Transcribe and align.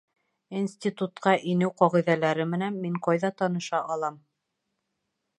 Институтҡа 0.59 1.33
инеү 1.51 1.73
ҡағиҙәләре 1.81 2.47
менән 2.53 2.79
мин 2.85 2.95
ҡайҙа 3.09 3.31
таныша 3.43 3.83
алам? 3.97 4.17